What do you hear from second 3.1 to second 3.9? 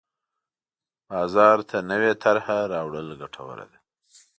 ګټوره ده.